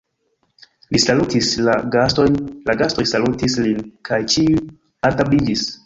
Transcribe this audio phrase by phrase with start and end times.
[0.95, 4.69] Li salutis la gastojn, la gastoj salutis lin, kaj ĉiuj
[5.11, 5.71] altabliĝis.